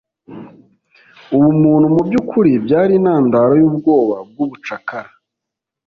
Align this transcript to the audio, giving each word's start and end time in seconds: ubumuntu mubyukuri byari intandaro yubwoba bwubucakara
ubumuntu 1.35 1.85
mubyukuri 1.95 2.51
byari 2.65 2.91
intandaro 2.99 3.53
yubwoba 3.61 4.15
bwubucakara 4.29 5.11